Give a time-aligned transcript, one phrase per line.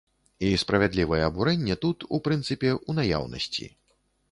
[0.45, 3.71] І справядлівае абурэнне тут, у прынцыпе, у наяўнасці.